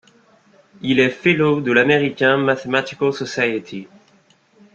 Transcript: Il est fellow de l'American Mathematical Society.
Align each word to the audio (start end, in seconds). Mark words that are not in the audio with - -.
Il 0.81 0.99
est 0.99 1.11
fellow 1.11 1.61
de 1.61 1.71
l'American 1.71 2.39
Mathematical 2.39 3.13
Society. 3.13 3.87